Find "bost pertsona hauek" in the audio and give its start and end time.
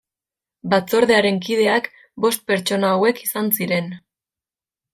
2.25-3.21